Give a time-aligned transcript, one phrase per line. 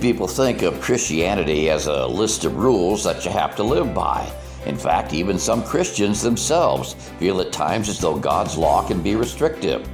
[0.00, 4.30] People think of Christianity as a list of rules that you have to live by.
[4.64, 9.16] In fact, even some Christians themselves feel at times as though God's law can be
[9.16, 9.88] restrictive.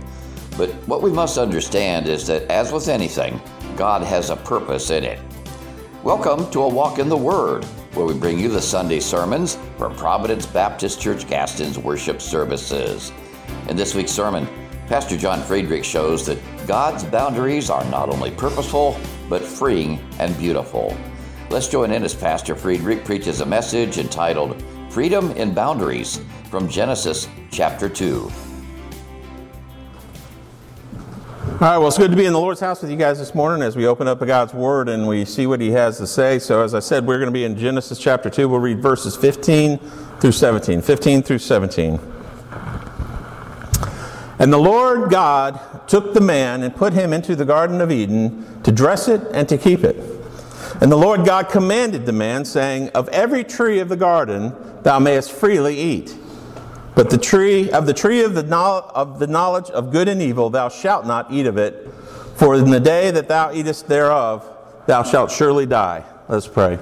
[0.58, 3.40] But what we must understand is that, as with anything,
[3.76, 5.18] God has a purpose in it.
[6.02, 9.96] Welcome to A Walk in the Word, where we bring you the Sunday sermons from
[9.96, 13.11] Providence Baptist Church Gaston's worship services.
[13.71, 14.46] In this week's sermon,
[14.86, 20.96] Pastor John Friederich shows that God's boundaries are not only purposeful, but freeing and beautiful.
[21.50, 27.28] Let's join in as Pastor Friederich preaches a message entitled Freedom in Boundaries from Genesis
[27.50, 28.30] chapter 2.
[31.54, 33.34] All right, well, it's good to be in the Lord's house with you guys this
[33.34, 36.38] morning as we open up God's Word and we see what He has to say.
[36.38, 38.48] So, as I said, we're going to be in Genesis chapter 2.
[38.48, 39.78] We'll read verses 15
[40.20, 40.83] through 17.
[40.83, 42.14] 15 through 17.
[44.38, 48.62] And the Lord God took the man and put him into the Garden of Eden
[48.62, 49.97] to dress it and to keep it.
[50.81, 54.98] And the Lord God commanded the man, saying, Of every tree of the garden thou
[54.98, 56.17] mayest freely eat.
[56.94, 60.50] But the tree of the tree of the, of the knowledge of good and evil
[60.50, 61.89] thou shalt not eat of it,
[62.37, 64.48] for in the day that thou eatest thereof
[64.87, 66.05] thou shalt surely die.
[66.28, 66.78] Let's pray.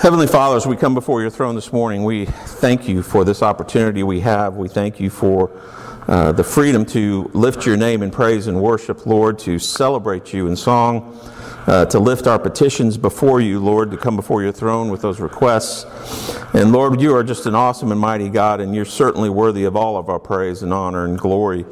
[0.00, 3.42] Heavenly Father, as we come before your throne this morning, we thank you for this
[3.42, 4.54] opportunity we have.
[4.54, 5.50] We thank you for
[6.06, 10.46] uh, the freedom to lift your name in praise and worship, Lord, to celebrate you
[10.46, 11.18] in song,
[11.66, 15.18] uh, to lift our petitions before you, Lord, to come before your throne with those
[15.18, 15.84] requests.
[16.54, 19.74] And Lord, you are just an awesome and mighty God, and you're certainly worthy of
[19.74, 21.66] all of our praise and honor and glory.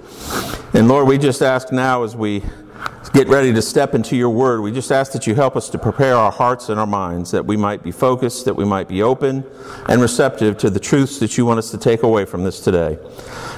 [0.74, 2.42] And Lord, we just ask now as we
[3.16, 5.78] get ready to step into your word, we just ask that you help us to
[5.78, 9.02] prepare our hearts and our minds, that we might be focused, that we might be
[9.02, 9.42] open
[9.88, 12.98] and receptive to the truths that you want us to take away from this today.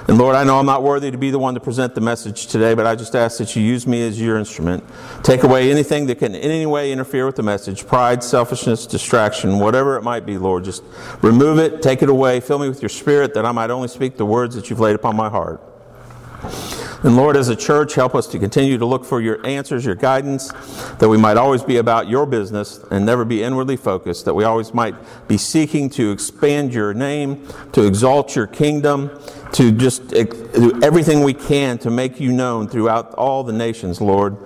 [0.06, 2.46] And Lord, I know I'm not worthy to be the one to present the message
[2.46, 4.84] today, but I just ask that you use me as your instrument.
[5.24, 9.58] Take away anything that can in any way interfere with the message pride, selfishness, distraction,
[9.58, 10.62] whatever it might be, Lord.
[10.62, 10.84] Just
[11.20, 14.18] remove it, take it away, fill me with your spirit that I might only speak
[14.18, 15.60] the words that you've laid upon my heart.
[17.04, 19.94] And Lord, as a church, help us to continue to look for your answers, your
[19.94, 20.50] guidance,
[20.98, 24.42] that we might always be about your business and never be inwardly focused, that we
[24.42, 24.96] always might
[25.28, 29.10] be seeking to expand your name, to exalt your kingdom,
[29.52, 34.36] to just do everything we can to make you known throughout all the nations, Lord.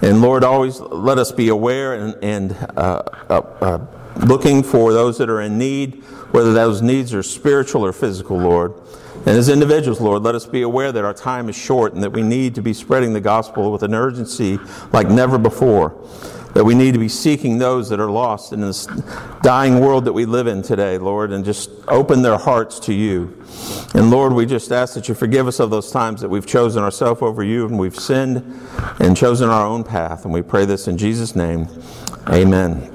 [0.00, 3.86] And Lord, always let us be aware and, and uh, uh, uh,
[4.26, 8.74] looking for those that are in need, whether those needs are spiritual or physical, Lord.
[9.26, 12.10] And as individuals, Lord, let us be aware that our time is short and that
[12.10, 14.60] we need to be spreading the gospel with an urgency
[14.92, 16.00] like never before.
[16.54, 18.86] That we need to be seeking those that are lost in this
[19.42, 23.44] dying world that we live in today, Lord, and just open their hearts to you.
[23.94, 26.84] And Lord, we just ask that you forgive us of those times that we've chosen
[26.84, 28.44] ourselves over you and we've sinned
[29.00, 30.24] and chosen our own path.
[30.24, 31.68] And we pray this in Jesus' name.
[32.28, 32.92] Amen.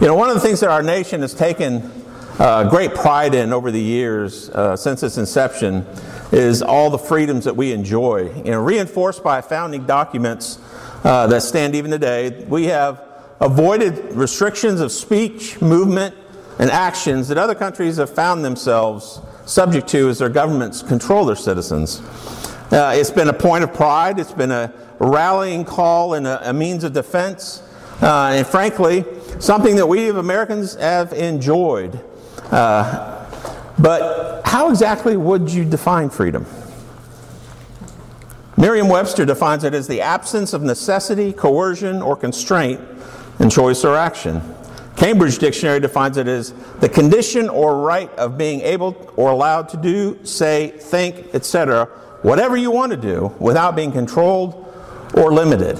[0.00, 1.90] You know, one of the things that our nation has taken
[2.38, 5.84] uh, great pride in over the years uh, since its inception
[6.30, 8.28] is all the freedoms that we enjoy.
[8.42, 10.58] Reinforced by founding documents
[11.04, 13.02] uh, that stand even today, we have
[13.40, 16.14] avoided restrictions of speech, movement,
[16.58, 21.36] and actions that other countries have found themselves subject to as their governments control their
[21.36, 22.00] citizens.
[22.70, 26.52] Uh, it's been a point of pride, it's been a rallying call and a, a
[26.52, 27.62] means of defense,
[28.02, 29.04] uh, and frankly,
[29.38, 32.04] something that we Americans have enjoyed.
[32.50, 33.26] Uh,
[33.78, 36.46] but how exactly would you define freedom?
[38.56, 42.80] Merriam Webster defines it as the absence of necessity, coercion, or constraint
[43.38, 44.42] in choice or action.
[44.96, 49.76] Cambridge Dictionary defines it as the condition or right of being able or allowed to
[49.76, 51.84] do, say, think, etc.,
[52.22, 54.64] whatever you want to do without being controlled
[55.14, 55.78] or limited.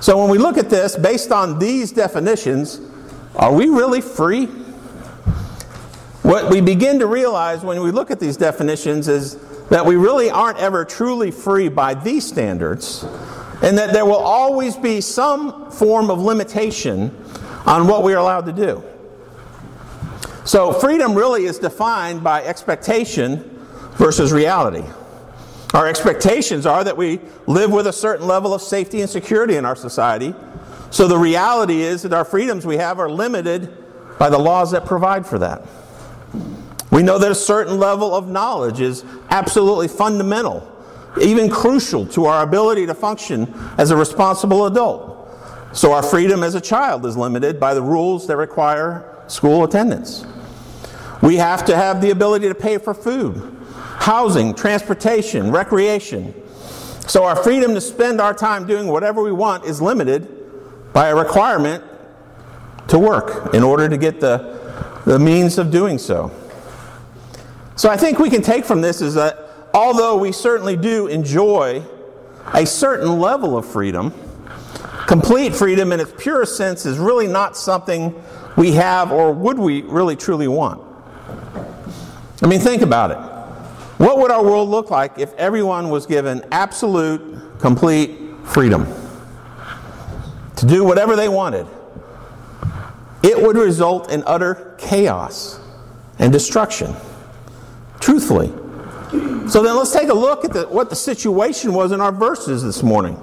[0.00, 2.80] So when we look at this, based on these definitions,
[3.34, 4.48] are we really free?
[6.28, 9.36] What we begin to realize when we look at these definitions is
[9.70, 13.02] that we really aren't ever truly free by these standards,
[13.62, 17.16] and that there will always be some form of limitation
[17.64, 18.84] on what we are allowed to do.
[20.44, 23.38] So, freedom really is defined by expectation
[23.92, 24.84] versus reality.
[25.72, 29.64] Our expectations are that we live with a certain level of safety and security in
[29.64, 30.34] our society.
[30.90, 33.74] So, the reality is that our freedoms we have are limited
[34.18, 35.62] by the laws that provide for that.
[36.90, 40.66] We know that a certain level of knowledge is absolutely fundamental,
[41.20, 45.16] even crucial to our ability to function as a responsible adult.
[45.72, 50.24] So our freedom as a child is limited by the rules that require school attendance.
[51.22, 53.56] We have to have the ability to pay for food,
[53.98, 56.34] housing, transportation, recreation.
[57.00, 61.16] So our freedom to spend our time doing whatever we want is limited by a
[61.16, 61.84] requirement
[62.88, 64.57] to work in order to get the,
[65.08, 66.30] the means of doing so.
[67.76, 69.38] So I think we can take from this is that
[69.72, 71.82] although we certainly do enjoy
[72.52, 74.12] a certain level of freedom,
[75.06, 78.22] complete freedom in its purest sense is really not something
[78.58, 80.82] we have or would we really truly want.
[82.42, 83.18] I mean, think about it.
[83.96, 88.86] What would our world look like if everyone was given absolute, complete freedom
[90.56, 91.66] to do whatever they wanted?
[93.22, 95.60] It would result in utter chaos
[96.18, 96.94] and destruction.
[98.00, 98.48] Truthfully.
[99.48, 102.62] So then let's take a look at the, what the situation was in our verses
[102.62, 103.18] this morning.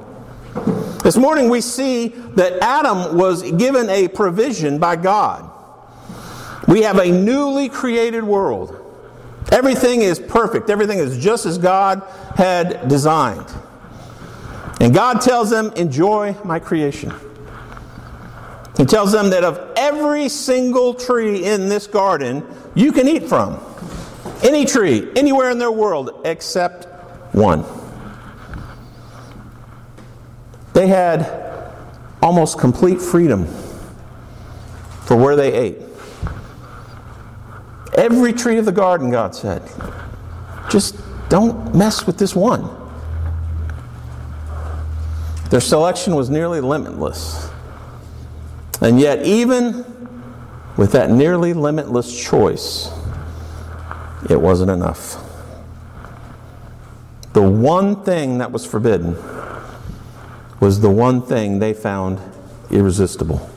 [1.03, 5.51] This morning we see that Adam was given a provision by God.
[6.67, 8.81] We have a newly created world.
[9.51, 12.01] Everything is perfect, everything is just as God
[12.35, 13.45] had designed.
[14.79, 17.13] And God tells them, Enjoy my creation.
[18.77, 23.59] He tells them that of every single tree in this garden, you can eat from.
[24.43, 26.85] Any tree, anywhere in their world, except
[27.33, 27.63] one.
[30.73, 31.71] They had
[32.21, 33.45] almost complete freedom
[35.05, 35.77] for where they ate.
[37.97, 39.61] Every tree of the garden, God said,
[40.69, 40.97] just
[41.29, 42.69] don't mess with this one.
[45.49, 47.49] Their selection was nearly limitless.
[48.85, 49.83] And yet, even
[50.77, 52.91] with that nearly limitless choice,
[54.29, 55.15] it wasn't enough.
[57.33, 59.15] The one thing that was forbidden
[60.59, 62.19] was the one thing they found
[62.69, 63.49] irresistible.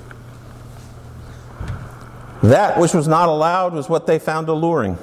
[2.43, 4.97] That which was not allowed was what they found alluring.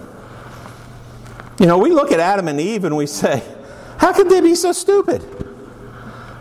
[1.59, 3.43] You know, we look at Adam and Eve and we say,
[3.99, 5.44] how could they be so stupid?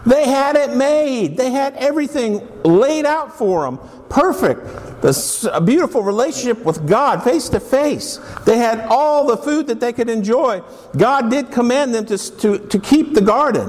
[0.07, 1.37] They had it made.
[1.37, 3.79] They had everything laid out for them.
[4.11, 4.61] Perfect.
[5.01, 8.19] This, a beautiful relationship with God face to face.
[8.45, 10.63] They had all the food that they could enjoy.
[10.97, 13.69] God did command them to, to, to keep the garden,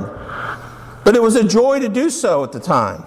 [1.04, 3.06] but it was a joy to do so at the time.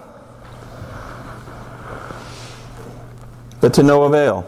[3.61, 4.47] But to no avail.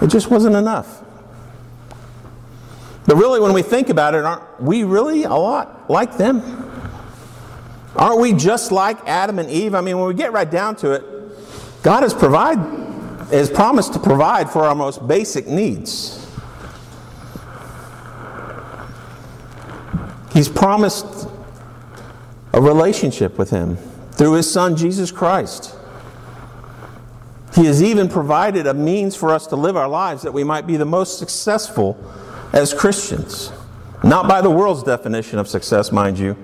[0.00, 1.02] It just wasn't enough.
[3.06, 6.69] But really, when we think about it, aren't we really a lot like them?
[7.96, 9.74] Aren't we just like Adam and Eve?
[9.74, 11.04] I mean, when we get right down to it,
[11.82, 12.58] God has provide,
[13.30, 16.16] has promised to provide for our most basic needs.
[20.32, 21.28] He's promised
[22.52, 23.76] a relationship with Him
[24.12, 25.74] through His Son, Jesus Christ.
[27.54, 30.66] He has even provided a means for us to live our lives that we might
[30.66, 31.98] be the most successful
[32.52, 33.50] as Christians.
[34.02, 36.34] Not by the world's definition of success, mind you,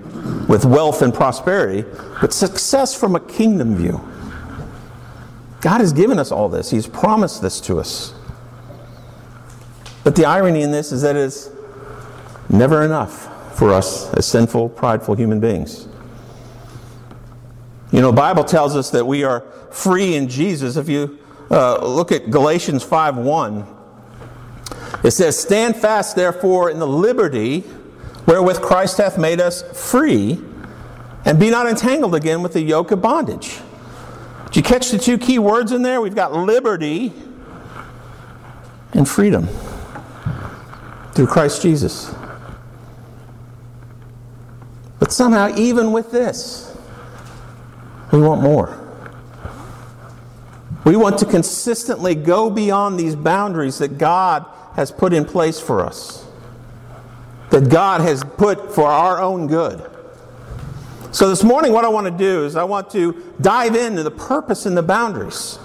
[0.47, 1.87] with wealth and prosperity,
[2.21, 3.99] but success from a kingdom view.
[5.61, 8.13] God has given us all this, He's promised this to us.
[10.03, 11.49] But the irony in this is that it is
[12.49, 15.87] never enough for us as sinful, prideful human beings.
[17.91, 20.77] You know, Bible tells us that we are free in Jesus.
[20.77, 21.19] If you
[21.49, 23.76] uh, look at Galatians 5 1,
[25.03, 27.63] it says, Stand fast, therefore, in the liberty
[28.27, 30.39] wherewith Christ hath made us free,
[31.25, 33.59] and be not entangled again with the yoke of bondage.
[34.47, 36.01] Did you catch the two key words in there?
[36.01, 37.13] We've got liberty
[38.93, 39.47] and freedom
[41.13, 42.13] through Christ Jesus.
[44.99, 46.75] But somehow, even with this,
[48.11, 48.83] we want more.
[50.85, 54.45] We want to consistently go beyond these boundaries that God
[54.77, 56.25] has put in place for us,
[57.49, 59.83] that God has put for our own good.
[61.11, 64.11] So, this morning, what I want to do is I want to dive into the
[64.11, 65.57] purpose and the boundaries,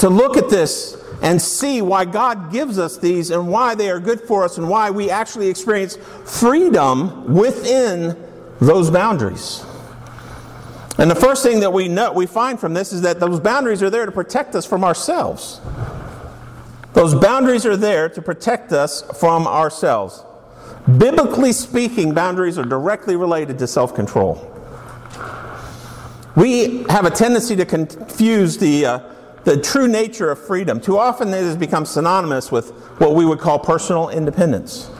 [0.00, 4.00] to look at this and see why God gives us these and why they are
[4.00, 8.16] good for us and why we actually experience freedom within
[8.60, 9.64] those boundaries.
[10.98, 13.84] And the first thing that we know we find from this is that those boundaries
[13.84, 15.60] are there to protect us from ourselves.
[16.98, 20.24] Those boundaries are there to protect us from ourselves.
[20.98, 24.34] Biblically speaking, boundaries are directly related to self control.
[26.34, 29.00] We have a tendency to confuse the, uh,
[29.44, 30.80] the true nature of freedom.
[30.80, 34.90] Too often it has become synonymous with what we would call personal independence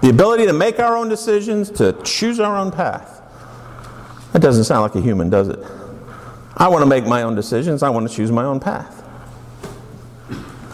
[0.00, 3.20] the ability to make our own decisions, to choose our own path.
[4.32, 5.58] That doesn't sound like a human, does it?
[6.56, 8.95] I want to make my own decisions, I want to choose my own path.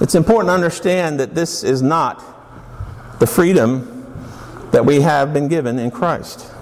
[0.03, 2.25] It's important to understand that this is not
[3.21, 4.05] the freedom
[4.73, 6.53] that we have been given in Christ.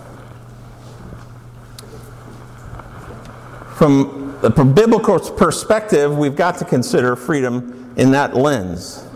[3.76, 9.06] From the biblical perspective, we've got to consider freedom in that lens.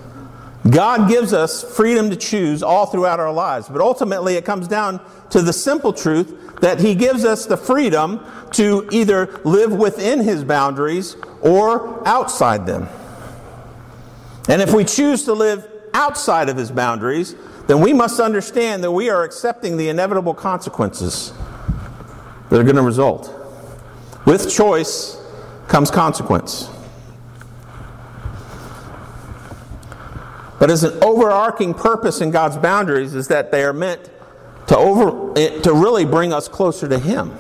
[0.71, 5.03] God gives us freedom to choose all throughout our lives, but ultimately it comes down
[5.29, 10.45] to the simple truth that He gives us the freedom to either live within His
[10.45, 12.89] boundaries or outside them.
[14.49, 17.35] And if we choose to live outside of His boundaries,
[17.67, 21.33] then we must understand that we are accepting the inevitable consequences
[22.51, 23.33] that are going to result.
[24.27, 25.21] With choice
[25.69, 26.69] comes consequence.
[30.59, 34.11] But as an overarching purpose in God's boundaries is that they are meant
[34.69, 37.37] to over to really bring us closer to him.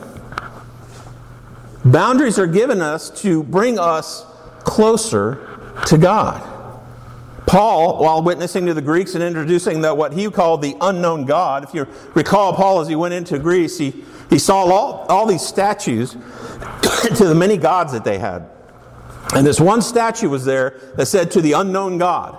[1.85, 4.27] Boundaries are given us to bring us
[4.65, 6.54] closer to God.
[7.47, 11.65] Paul, while witnessing to the Greeks and introducing the, what he called the unknown God,
[11.65, 15.47] if you recall, Paul, as he went into Greece, he, he saw all, all these
[15.47, 16.13] statues
[17.17, 18.49] to the many gods that they had.
[19.35, 22.39] And this one statue was there that said, To the unknown God.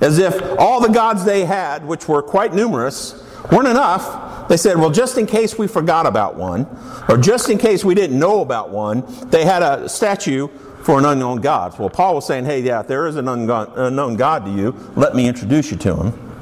[0.00, 4.48] As if all the gods they had, which were quite numerous, weren't enough.
[4.48, 6.66] They said, well, just in case we forgot about one,
[7.08, 10.48] or just in case we didn't know about one, they had a statue
[10.88, 11.78] for an unknown God.
[11.78, 15.28] Well, Paul was saying, hey, yeah, there is an unknown God to you, let me
[15.28, 16.38] introduce you to him.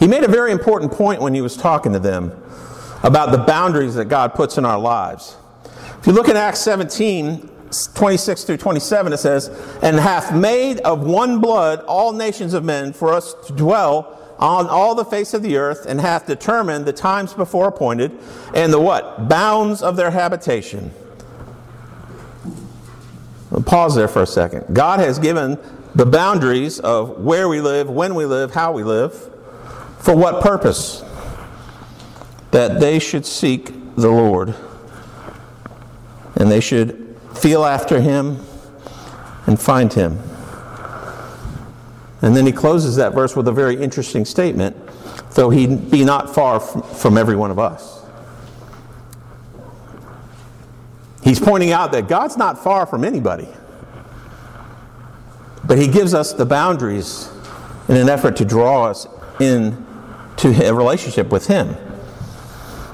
[0.00, 2.32] He made a very important point when he was talking to them
[3.04, 5.36] about the boundaries that God puts in our lives.
[6.00, 7.48] If you look at Acts 17,
[7.94, 9.50] 26 through 27, it says,
[9.80, 14.66] And hath made of one blood all nations of men for us to dwell on
[14.66, 18.18] all the face of the earth, and hath determined the times before appointed,
[18.52, 19.28] and the what?
[19.28, 20.90] Bounds of their habitation.
[23.64, 24.74] Pause there for a second.
[24.74, 25.58] God has given
[25.94, 29.12] the boundaries of where we live, when we live, how we live.
[29.98, 31.02] For what purpose?
[32.50, 34.54] That they should seek the Lord.
[36.36, 38.44] And they should feel after him,
[39.46, 40.18] and find him.
[42.20, 44.76] And then he closes that verse with a very interesting statement
[45.34, 47.97] though he be not far from every one of us.
[51.28, 53.48] He's pointing out that God's not far from anybody,
[55.62, 57.30] but he gives us the boundaries
[57.86, 59.06] in an effort to draw us
[59.38, 59.84] in
[60.38, 61.76] to a relationship with him.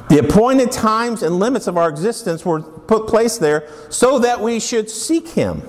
[0.08, 4.58] The appointed times and limits of our existence were put place there so that we
[4.58, 5.62] should seek him.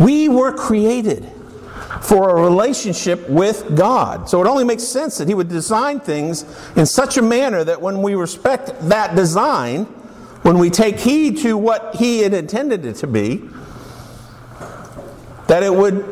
[0.00, 1.30] We were created
[2.00, 4.28] for a relationship with God.
[4.28, 7.80] So it only makes sense that he would design things in such a manner that
[7.80, 9.86] when we respect that design,
[10.42, 13.48] when we take heed to what he had intended it to be,
[15.46, 16.04] that it would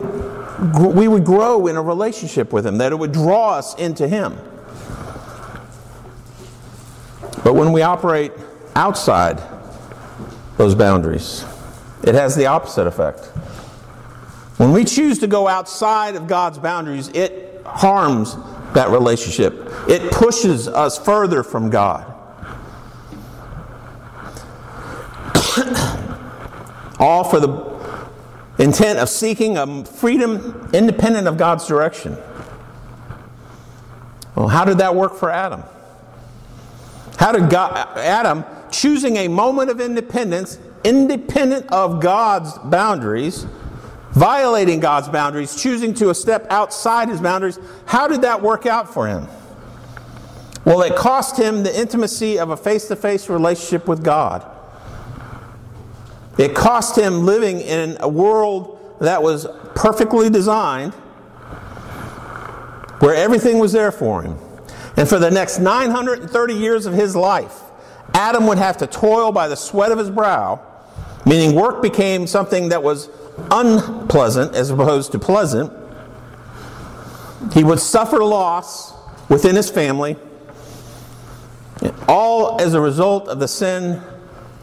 [0.79, 4.37] we would grow in a relationship with him, that it would draw us into him.
[7.43, 8.33] But when we operate
[8.77, 9.43] outside
[10.59, 11.45] those boundaries,
[12.03, 13.25] it has the opposite effect.
[14.59, 18.37] When we choose to go outside of God's boundaries, it harms
[18.75, 19.55] that relationship.
[19.89, 22.20] It pushes us further from God.
[26.99, 27.71] All for the
[28.63, 32.17] intent of seeking a freedom independent of God's direction.
[34.37, 35.63] Well, how did that work for Adam?
[37.19, 43.47] How did God, Adam, choosing a moment of independence, independent of God's boundaries,
[44.13, 49.07] violating God's boundaries, choosing to step outside his boundaries, how did that work out for
[49.07, 49.27] him?
[50.65, 54.47] Well, it cost him the intimacy of a face to face relationship with God.
[56.39, 60.95] It cost him living in a world that was perfectly designed,
[63.01, 64.39] where everything was there for him.
[64.97, 67.61] And for the next 930 years of his life,
[68.13, 70.61] Adam would have to toil by the sweat of his brow,
[71.25, 73.09] meaning work became something that was
[73.51, 75.73] unpleasant as opposed to pleasant.
[77.55, 78.93] He would suffer loss
[79.29, 80.17] within his family,
[82.07, 84.03] all as a result of the sin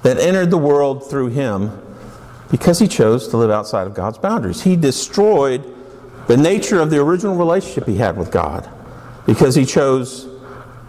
[0.07, 1.69] that entered the world through him
[2.49, 4.61] because he chose to live outside of God's boundaries.
[4.61, 5.61] He destroyed
[6.27, 8.69] the nature of the original relationship he had with God
[9.25, 10.29] because he chose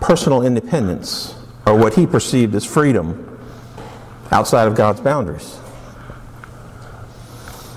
[0.00, 1.34] personal independence,
[1.66, 3.40] or what he perceived as freedom,
[4.30, 5.58] outside of God's boundaries.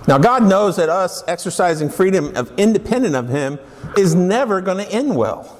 [0.07, 3.57] Now, God knows that us exercising freedom of independent of Him
[3.97, 5.57] is never going to end well.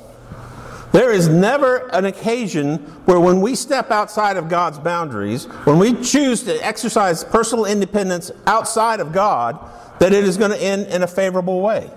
[0.92, 5.94] There is never an occasion where, when we step outside of God's boundaries, when we
[6.02, 9.58] choose to exercise personal independence outside of God,
[10.00, 11.88] that it is going to end in a favorable way.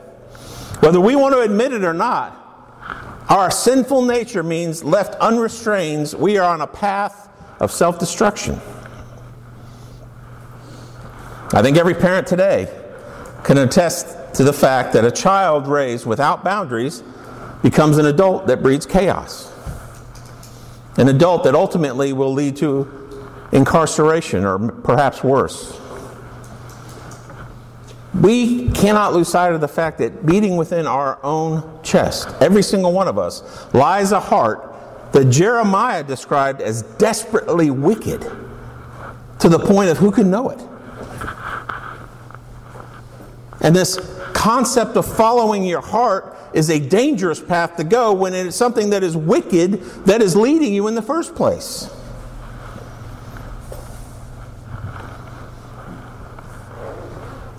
[0.81, 2.41] Whether we want to admit it or not,
[3.29, 8.61] our sinful nature means left unrestrained, we are on a path of self destruction.
[11.53, 12.69] I think every parent today
[13.43, 17.03] can attest to the fact that a child raised without boundaries
[17.64, 19.50] becomes an adult that breeds chaos.
[20.99, 22.87] An adult that ultimately will lead to
[23.52, 25.80] incarceration or perhaps worse.
[28.21, 32.92] We cannot lose sight of the fact that beating within our own chest, every single
[32.92, 33.42] one of us,
[33.73, 34.71] lies a heart
[35.12, 38.21] that Jeremiah described as desperately wicked
[39.38, 40.61] to the point of who can know it.
[43.62, 43.99] And this
[44.35, 48.90] concept of following your heart is a dangerous path to go when it is something
[48.90, 49.73] that is wicked
[50.06, 51.90] that is leading you in the first place.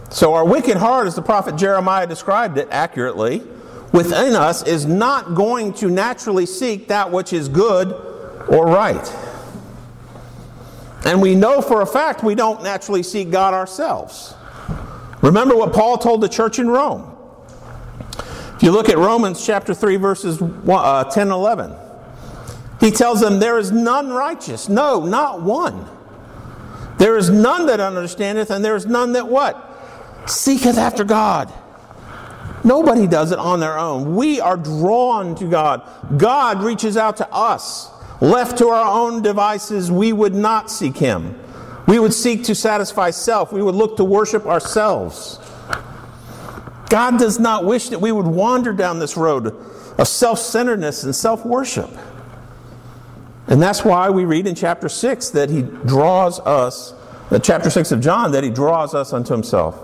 [0.09, 3.43] So, our wicked heart, as the prophet Jeremiah described it accurately,
[3.91, 7.91] within us is not going to naturally seek that which is good
[8.47, 9.13] or right.
[11.05, 14.33] And we know for a fact we don't naturally seek God ourselves.
[15.21, 17.14] Remember what Paul told the church in Rome.
[18.55, 21.73] If you look at Romans chapter 3, verses uh, 10 and 11,
[22.79, 24.69] he tells them, There is none righteous.
[24.69, 25.87] No, not one.
[26.97, 29.73] There is none that understandeth, and there is none that what?
[30.29, 31.53] seeketh after God.
[32.63, 34.15] Nobody does it on their own.
[34.15, 35.87] We are drawn to God.
[36.17, 37.91] God reaches out to us.
[38.21, 41.39] Left to our own devices, we would not seek Him.
[41.87, 43.51] We would seek to satisfy self.
[43.53, 45.39] We would look to worship ourselves.
[46.89, 49.47] God does not wish that we would wander down this road
[49.97, 51.89] of self centeredness and self worship.
[53.47, 56.93] And that's why we read in chapter 6 that He draws us,
[57.29, 59.79] the chapter 6 of John, that He draws us unto Himself.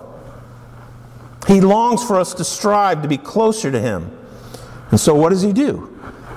[1.48, 4.12] He longs for us to strive to be closer to Him.
[4.89, 5.87] And so, what does He do?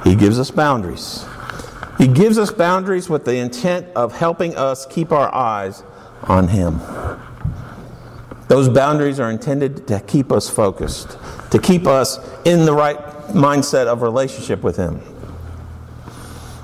[0.04, 1.24] He gives us boundaries.
[1.98, 5.82] He gives us boundaries with the intent of helping us keep our eyes
[6.24, 6.80] on Him.
[8.48, 11.18] Those boundaries are intended to keep us focused,
[11.50, 15.00] to keep us in the right mindset of relationship with Him.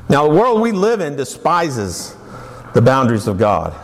[0.08, 2.16] Now, the world we live in despises
[2.74, 3.74] the boundaries of God.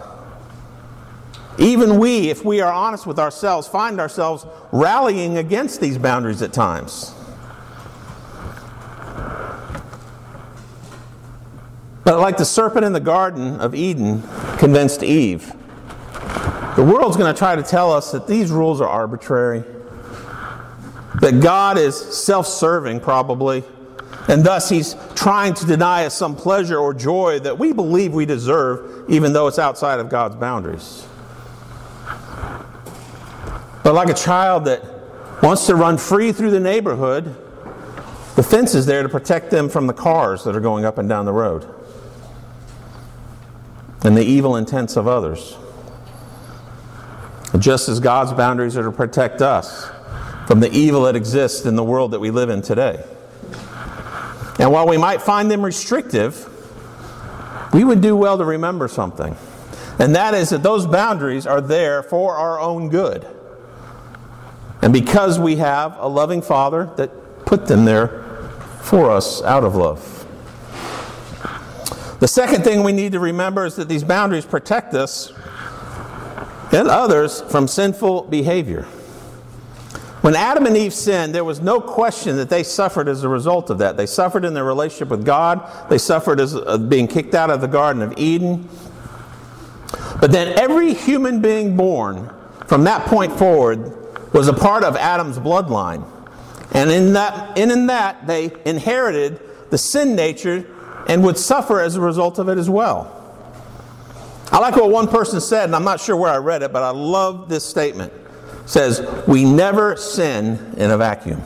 [1.59, 6.53] Even we, if we are honest with ourselves, find ourselves rallying against these boundaries at
[6.53, 7.15] times.
[12.05, 14.23] But like the serpent in the Garden of Eden
[14.59, 15.55] convinced Eve,
[16.77, 19.65] the world's going to try to tell us that these rules are arbitrary,
[21.21, 23.65] that God is self serving, probably,
[24.29, 28.27] and thus he's trying to deny us some pleasure or joy that we believe we
[28.27, 31.07] deserve, even though it's outside of God's boundaries.
[33.83, 34.85] But like a child that
[35.43, 37.25] wants to run free through the neighborhood,
[38.35, 41.09] the fence is there to protect them from the cars that are going up and
[41.09, 41.67] down the road
[44.05, 45.57] and the evil intents of others.
[47.59, 49.91] Just as God's boundaries are to protect us
[50.47, 53.05] from the evil that exists in the world that we live in today.
[54.59, 56.49] And while we might find them restrictive,
[57.73, 59.37] we would do well to remember something.
[59.99, 63.27] And that is that those boundaries are there for our own good.
[64.83, 68.23] And because we have a loving Father that put them there
[68.83, 70.13] for us out of love.
[72.21, 75.33] The second thing we need to remember is that these boundaries protect us
[76.73, 78.87] and others from sinful behavior.
[80.23, 83.71] When Adam and Eve sinned, there was no question that they suffered as a result
[83.71, 83.97] of that.
[83.97, 87.61] They suffered in their relationship with God, they suffered as uh, being kicked out of
[87.61, 88.69] the Garden of Eden.
[90.21, 92.33] But then every human being born
[92.67, 96.05] from that point forward was a part of Adam's bloodline.
[96.73, 100.67] And in that, and in that they inherited the sin nature
[101.09, 103.16] and would suffer as a result of it as well.
[104.53, 106.83] I like what one person said, and I'm not sure where I read it, but
[106.83, 108.13] I love this statement.
[108.13, 111.43] It says, We never sin in a vacuum.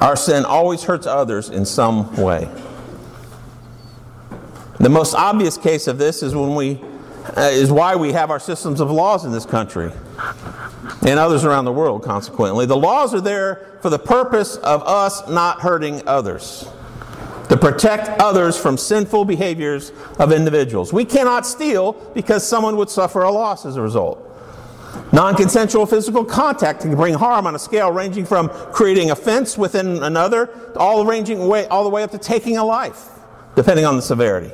[0.00, 2.48] Our sin always hurts others in some way.
[4.78, 6.80] The most obvious case of this is when we
[7.36, 9.92] uh, is why we have our systems of laws in this country
[11.06, 12.64] and others around the world, consequently.
[12.64, 16.66] The laws are there for the purpose of us not hurting others,
[17.48, 20.92] to protect others from sinful behaviors of individuals.
[20.92, 24.24] We cannot steal because someone would suffer a loss as a result.
[25.12, 30.02] Non consensual physical contact can bring harm on a scale ranging from creating offense within
[30.02, 33.08] another, all, ranging way, all the way up to taking a life,
[33.54, 34.52] depending on the severity.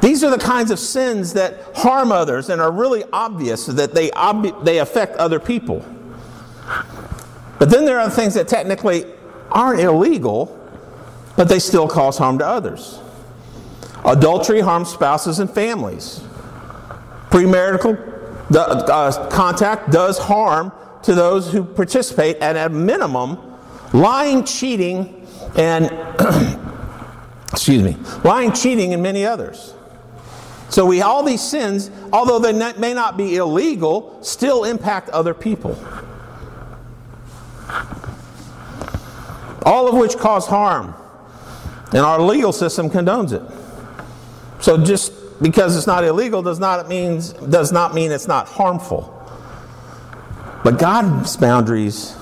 [0.00, 4.10] These are the kinds of sins that harm others and are really obvious that they,
[4.12, 5.84] ob- they affect other people.
[7.58, 9.04] But then there are things that technically
[9.50, 10.54] aren't illegal,
[11.38, 12.98] but they still cause harm to others.
[14.04, 16.20] Adultery harms spouses and families.
[17.30, 17.96] Premarital
[18.56, 20.72] uh, contact does harm
[21.04, 23.38] to those who participate, and at a minimum,
[23.92, 25.24] lying, cheating,
[25.54, 25.84] and
[27.52, 29.74] excuse me, lying, cheating, and many others.
[30.70, 35.78] So we all these sins, although they may not be illegal, still impact other people.
[39.62, 40.96] All of which cause harm.
[41.88, 43.42] And our legal system condones it.
[44.62, 49.14] So just because it's not illegal does not mean does not mean it's not harmful.
[50.64, 52.16] But God's boundaries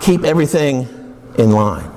[0.00, 0.88] keep everything
[1.36, 1.90] in line.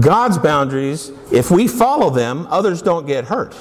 [0.00, 3.54] God's boundaries, if we follow them, others don't get hurt.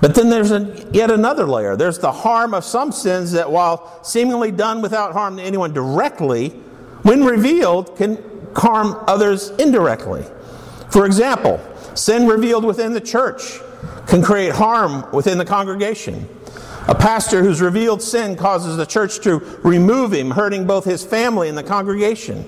[0.00, 1.76] But then there's a, yet another layer.
[1.76, 6.52] There's the harm of some sins that, while seemingly done without harm to anyone directly,
[7.02, 8.22] when revealed, can
[8.54, 10.24] harm others indirectly.
[10.90, 11.60] For example,
[11.94, 13.60] sin revealed within the church
[14.06, 16.28] can create harm within the congregation.
[16.88, 21.48] A pastor whose revealed sin causes the church to remove him, hurting both his family
[21.48, 22.44] and the congregation.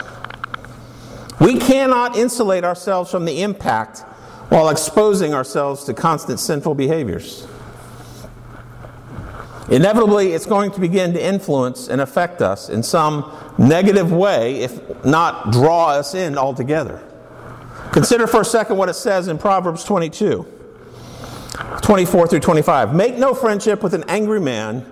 [1.42, 4.02] We cannot insulate ourselves from the impact
[4.50, 7.48] while exposing ourselves to constant sinful behaviors.
[9.72, 15.06] Inevitably, it's going to begin to influence and affect us in some negative way, if
[15.06, 17.04] not draw us in altogether.
[17.92, 20.46] Consider for a second what it says in Proverbs 22
[21.82, 22.96] 24 through 25.
[22.96, 24.86] Make no friendship with an angry man,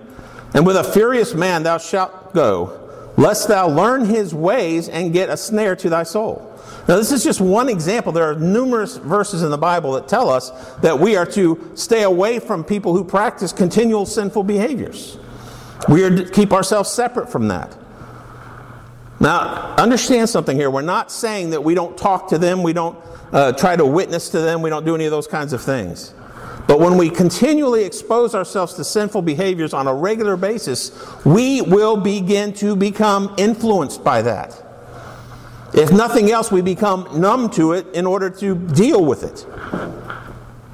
[0.54, 5.28] and with a furious man thou shalt go, lest thou learn his ways and get
[5.28, 6.47] a snare to thy soul.
[6.88, 8.12] Now, this is just one example.
[8.12, 12.04] There are numerous verses in the Bible that tell us that we are to stay
[12.04, 15.18] away from people who practice continual sinful behaviors.
[15.86, 17.76] We are to keep ourselves separate from that.
[19.20, 20.70] Now, understand something here.
[20.70, 22.98] We're not saying that we don't talk to them, we don't
[23.32, 26.14] uh, try to witness to them, we don't do any of those kinds of things.
[26.66, 30.92] But when we continually expose ourselves to sinful behaviors on a regular basis,
[31.24, 34.67] we will begin to become influenced by that.
[35.74, 39.46] If nothing else, we become numb to it in order to deal with it.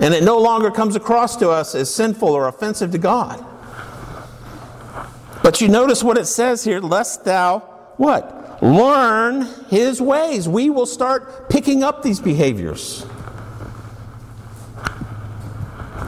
[0.01, 3.45] And it no longer comes across to us as sinful or offensive to God.
[5.43, 7.61] But you notice what it says here lest thou
[7.97, 8.63] what?
[8.63, 10.49] Learn his ways.
[10.49, 13.05] We will start picking up these behaviors.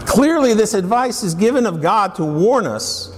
[0.07, 3.16] Clearly, this advice is given of God to warn us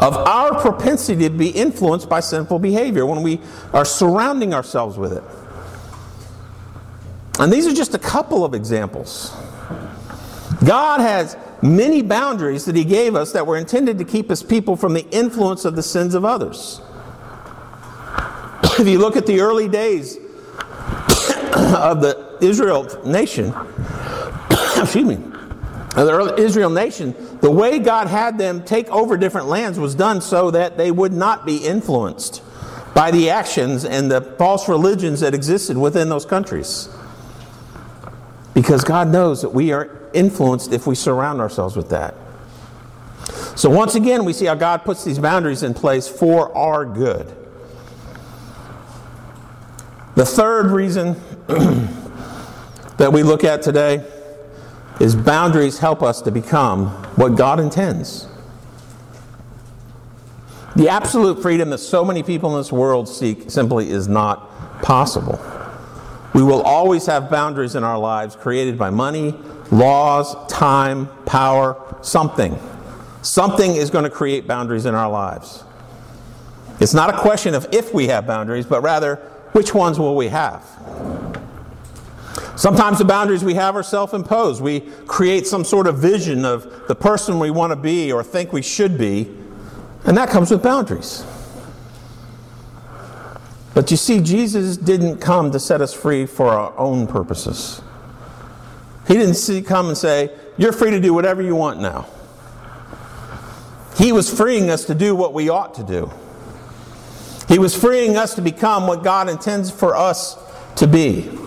[0.00, 3.38] of our propensity to be influenced by sinful behavior when we
[3.74, 5.22] are surrounding ourselves with it.
[7.38, 9.30] And these are just a couple of examples.
[10.64, 14.74] God has many boundaries that He gave us that were intended to keep His people
[14.74, 16.80] from the influence of the sins of others.
[18.78, 20.16] if you look at the early days
[21.76, 23.52] of the Israel nation,
[24.78, 25.18] excuse me,
[25.94, 30.50] the Israel nation, the way God had them take over different lands was done so
[30.50, 32.42] that they would not be influenced
[32.94, 36.88] by the actions and the false religions that existed within those countries.
[38.54, 42.14] Because God knows that we are influenced if we surround ourselves with that.
[43.56, 47.26] So, once again, we see how God puts these boundaries in place for our good.
[50.14, 51.14] The third reason
[52.96, 54.04] that we look at today
[55.00, 58.28] is boundaries help us to become what God intends.
[60.76, 65.40] The absolute freedom that so many people in this world seek simply is not possible.
[66.34, 69.34] We will always have boundaries in our lives created by money,
[69.72, 72.56] laws, time, power, something.
[73.22, 75.64] Something is going to create boundaries in our lives.
[76.78, 79.16] It's not a question of if we have boundaries, but rather
[79.52, 80.64] which ones will we have?
[82.60, 84.60] Sometimes the boundaries we have are self imposed.
[84.60, 88.52] We create some sort of vision of the person we want to be or think
[88.52, 89.34] we should be,
[90.04, 91.24] and that comes with boundaries.
[93.72, 97.80] But you see, Jesus didn't come to set us free for our own purposes.
[99.08, 102.08] He didn't see, come and say, You're free to do whatever you want now.
[103.96, 106.10] He was freeing us to do what we ought to do.
[107.48, 110.36] He was freeing us to become what God intends for us
[110.76, 111.39] to be.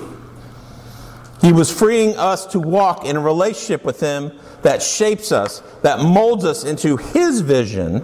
[1.44, 6.00] He was freeing us to walk in a relationship with Him that shapes us, that
[6.00, 7.98] molds us into His vision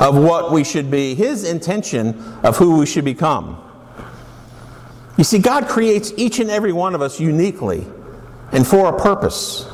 [0.00, 3.62] of what we should be, His intention of who we should become.
[5.18, 7.86] You see, God creates each and every one of us uniquely
[8.52, 9.68] and for a purpose.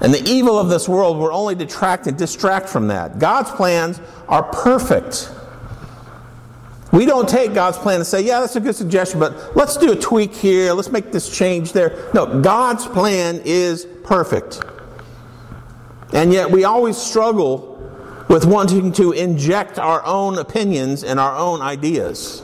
[0.00, 3.18] And the evil of this world will only detract and distract from that.
[3.18, 5.30] God's plans are perfect.
[6.90, 9.92] We don't take God's plan and say, yeah, that's a good suggestion, but let's do
[9.92, 12.10] a tweak here, let's make this change there.
[12.14, 14.62] No, God's plan is perfect.
[16.14, 17.74] And yet we always struggle
[18.28, 22.42] with wanting to inject our own opinions and our own ideas.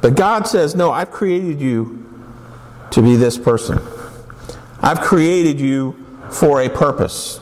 [0.00, 1.98] But God says, no, I've created you
[2.90, 3.80] to be this person.
[4.80, 5.96] I've created you
[6.30, 7.40] for a purpose.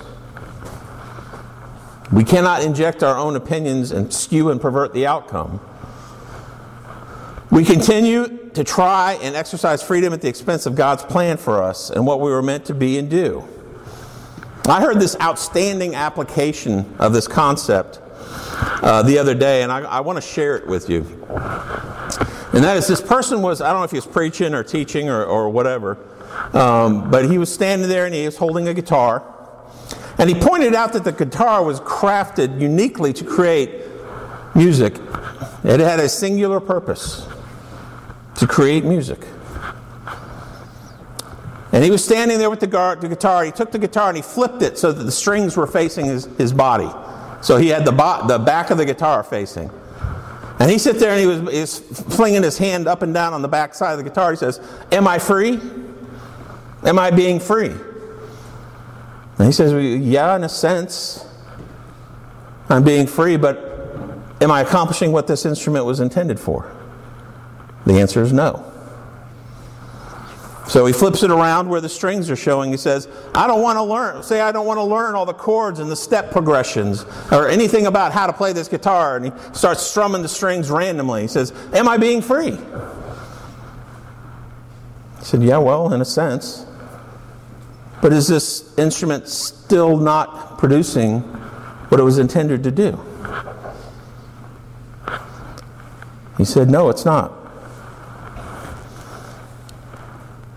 [2.12, 5.60] We cannot inject our own opinions and skew and pervert the outcome.
[7.50, 11.90] We continue to try and exercise freedom at the expense of God's plan for us
[11.90, 13.46] and what we were meant to be and do.
[14.66, 18.00] I heard this outstanding application of this concept
[18.82, 21.00] uh, the other day, and I, I want to share it with you.
[22.52, 25.08] And that is, this person was, I don't know if he was preaching or teaching
[25.08, 25.96] or, or whatever,
[26.52, 29.22] um, but he was standing there and he was holding a guitar.
[30.20, 33.86] And he pointed out that the guitar was crafted uniquely to create
[34.54, 34.96] music.
[35.64, 37.26] It had a singular purpose
[38.36, 39.18] to create music.
[41.72, 43.44] And he was standing there with the, guitar.
[43.44, 46.26] He took the guitar and he flipped it so that the strings were facing his,
[46.36, 46.90] his body.
[47.40, 49.70] So he had the, bo- the back of the guitar facing.
[50.58, 51.78] And he sat there and he was, he was
[52.14, 54.32] flinging his hand up and down on the back side of the guitar.
[54.32, 54.60] He says,
[54.92, 55.58] Am I free?
[56.82, 57.72] Am I being free?
[59.40, 61.26] And he says, well, Yeah, in a sense.
[62.68, 63.56] I'm being free, but
[64.42, 66.70] am I accomplishing what this instrument was intended for?
[67.86, 68.70] The answer is no.
[70.68, 72.70] So he flips it around where the strings are showing.
[72.70, 75.32] He says, I don't want to learn, say, I don't want to learn all the
[75.32, 79.16] chords and the step progressions or anything about how to play this guitar.
[79.16, 81.22] And he starts strumming the strings randomly.
[81.22, 82.58] He says, Am I being free?
[85.18, 86.66] He said, Yeah, well, in a sense.
[88.02, 91.20] But is this instrument still not producing
[91.90, 92.98] what it was intended to do?
[96.38, 97.32] He said, No, it's not.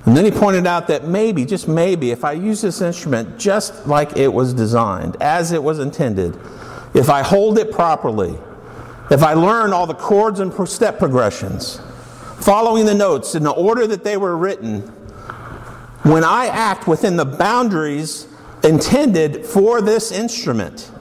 [0.05, 3.87] And then he pointed out that maybe, just maybe, if I use this instrument just
[3.87, 6.37] like it was designed, as it was intended,
[6.93, 8.37] if I hold it properly,
[9.09, 11.79] if I learn all the chords and step progressions,
[12.39, 14.91] following the notes in the order that they were written,
[16.03, 18.27] when I act within the boundaries
[18.63, 20.91] intended for this instrument,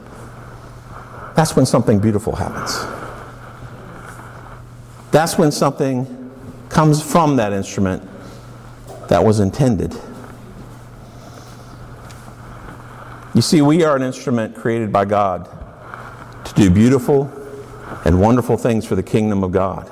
[1.35, 2.79] that's when something beautiful happens.
[5.11, 6.31] That's when something
[6.69, 8.09] comes from that instrument
[9.09, 9.95] that was intended.
[13.35, 15.49] You see, we are an instrument created by God
[16.45, 17.31] to do beautiful
[18.05, 19.91] and wonderful things for the kingdom of God.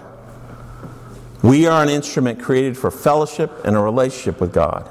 [1.43, 4.91] We are an instrument created for fellowship and a relationship with God.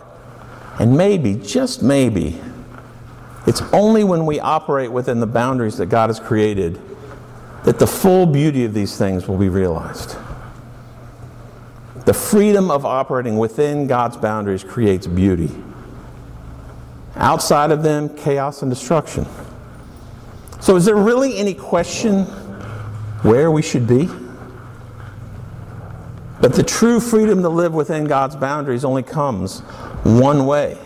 [0.79, 2.39] And maybe, just maybe,
[3.45, 6.79] it's only when we operate within the boundaries that God has created
[7.65, 10.15] that the full beauty of these things will be realized.
[12.05, 15.51] The freedom of operating within God's boundaries creates beauty.
[17.15, 19.25] Outside of them, chaos and destruction.
[20.61, 22.23] So, is there really any question
[23.23, 24.09] where we should be?
[26.41, 29.60] But the true freedom to live within God's boundaries only comes
[30.04, 30.78] one way.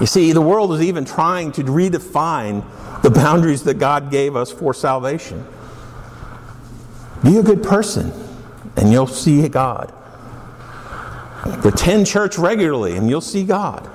[0.00, 2.64] You see, the world is even trying to redefine
[3.02, 5.44] the boundaries that God gave us for salvation.
[7.22, 8.12] Be a good person,
[8.76, 9.92] and you'll see God.
[11.64, 13.88] Attend church regularly, and you'll see God.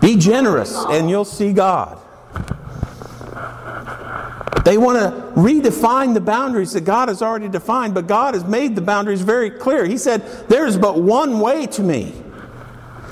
[0.00, 1.98] Be generous and you'll see God.
[4.66, 8.74] They want to redefine the boundaries that God has already defined, but God has made
[8.74, 9.84] the boundaries very clear.
[9.84, 12.12] He said, There is but one way to me,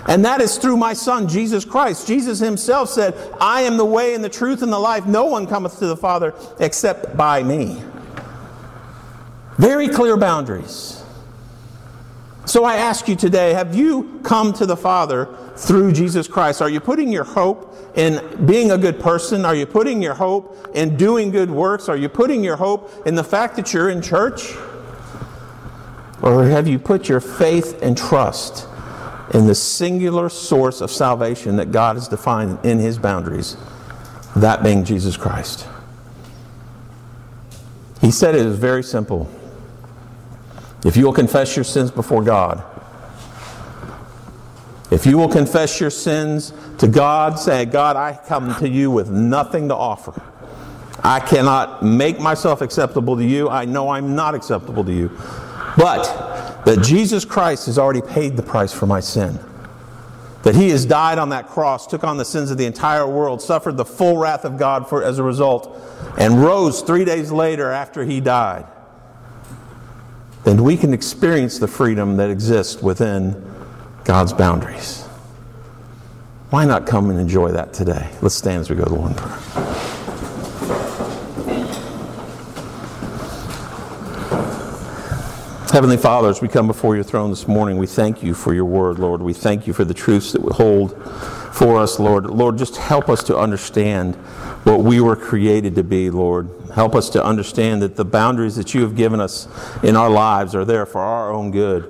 [0.08, 2.08] and that is through my Son, Jesus Christ.
[2.08, 5.06] Jesus himself said, I am the way and the truth and the life.
[5.06, 7.80] No one cometh to the Father except by me.
[9.56, 11.03] Very clear boundaries.
[12.46, 16.60] So I ask you today have you come to the Father through Jesus Christ?
[16.60, 19.44] Are you putting your hope in being a good person?
[19.44, 21.88] Are you putting your hope in doing good works?
[21.88, 24.54] Are you putting your hope in the fact that you're in church?
[26.22, 28.68] Or have you put your faith and trust
[29.32, 33.56] in the singular source of salvation that God has defined in His boundaries,
[34.36, 35.66] that being Jesus Christ?
[38.00, 39.30] He said it is very simple.
[40.84, 42.62] If you will confess your sins before God,
[44.90, 49.10] if you will confess your sins to God, say, God, I come to you with
[49.10, 50.22] nothing to offer.
[51.02, 53.48] I cannot make myself acceptable to you.
[53.48, 55.10] I know I'm not acceptable to you.
[55.76, 59.38] But that Jesus Christ has already paid the price for my sin.
[60.42, 63.40] That he has died on that cross, took on the sins of the entire world,
[63.40, 65.76] suffered the full wrath of God for, as a result,
[66.18, 68.66] and rose three days later after he died
[70.44, 73.42] then we can experience the freedom that exists within
[74.04, 75.02] God's boundaries.
[76.50, 78.10] Why not come and enjoy that today?
[78.20, 79.38] Let's stand as we go to one prayer.
[85.72, 88.66] Heavenly Father, as we come before your throne this morning, we thank you for your
[88.66, 89.20] word, Lord.
[89.20, 90.92] We thank you for the truths that we hold
[91.54, 92.26] for us, Lord.
[92.26, 94.16] Lord, just help us to understand
[94.64, 96.50] what we were created to be, Lord.
[96.74, 99.46] Help us to understand that the boundaries that you have given us
[99.84, 101.84] in our lives are there for our own good.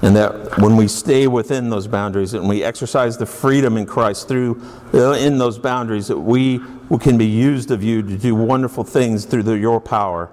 [0.00, 4.28] And that when we stay within those boundaries and we exercise the freedom in Christ
[4.28, 4.62] through
[4.94, 6.60] uh, in those boundaries, that we
[6.98, 10.30] can be used of you to do wonderful things through the, your power.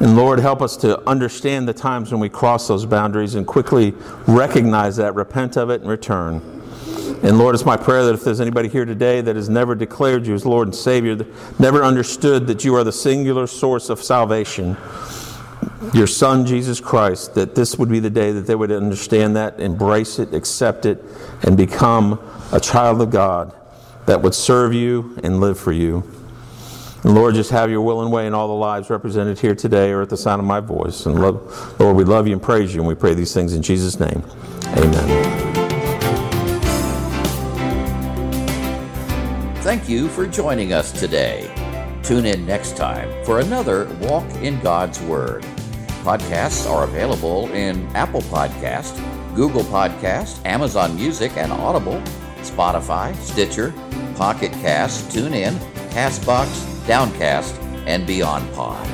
[0.00, 3.94] And Lord, help us to understand the times when we cross those boundaries and quickly
[4.26, 6.55] recognize that, repent of it, and return.
[7.26, 10.28] And Lord, it's my prayer that if there's anybody here today that has never declared
[10.28, 11.16] you as Lord and Savior,
[11.58, 14.76] never understood that you are the singular source of salvation,
[15.92, 19.58] your Son, Jesus Christ, that this would be the day that they would understand that,
[19.58, 21.02] embrace it, accept it,
[21.42, 22.20] and become
[22.52, 23.52] a child of God
[24.06, 26.08] that would serve you and live for you.
[27.02, 29.90] And Lord, just have your will and way in all the lives represented here today
[29.90, 31.06] or at the sound of my voice.
[31.06, 33.98] And Lord, we love you and praise you, and we pray these things in Jesus'
[33.98, 34.22] name.
[34.76, 35.45] Amen.
[39.66, 41.50] Thank you for joining us today.
[42.04, 45.42] Tune in next time for another Walk in God's Word.
[46.04, 48.94] Podcasts are available in Apple Podcast,
[49.34, 52.00] Google Podcast, Amazon Music and Audible,
[52.42, 53.74] Spotify, Stitcher,
[54.14, 55.54] Pocket Cast, TuneIn,
[55.90, 58.86] Castbox, Downcast, and Beyond Pod.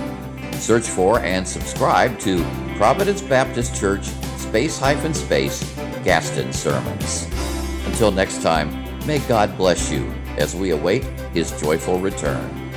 [0.54, 2.42] Search for and subscribe to
[2.78, 4.06] Providence Baptist Church
[4.38, 5.70] space hyphen space
[6.02, 7.28] Gaston Sermons.
[7.84, 8.70] Until next time,
[9.06, 12.72] may God bless you as we await his joyful return.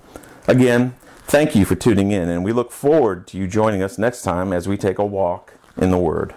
[0.47, 4.23] Again, thank you for tuning in, and we look forward to you joining us next
[4.23, 6.33] time as we take a walk in the Word.